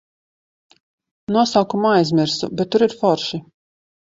[1.35, 3.45] Nosaukumu aizmirsu, bet tur ir forši.